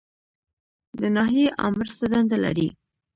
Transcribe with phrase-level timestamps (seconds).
[0.99, 2.67] د ناحیې آمر څه دنده لري؟